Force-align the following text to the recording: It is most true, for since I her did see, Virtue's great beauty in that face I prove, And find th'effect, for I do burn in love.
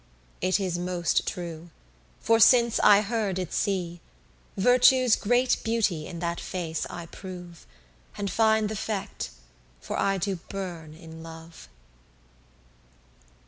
It 0.41 0.59
is 0.59 0.79
most 0.79 1.27
true, 1.27 1.69
for 2.21 2.39
since 2.39 2.79
I 2.79 3.01
her 3.01 3.33
did 3.33 3.53
see, 3.53 4.01
Virtue's 4.57 5.15
great 5.15 5.57
beauty 5.63 6.07
in 6.07 6.17
that 6.17 6.39
face 6.41 6.87
I 6.89 7.05
prove, 7.05 7.67
And 8.17 8.31
find 8.31 8.67
th'effect, 8.67 9.29
for 9.79 9.99
I 9.99 10.17
do 10.17 10.37
burn 10.49 10.95
in 10.95 11.21
love. 11.21 11.69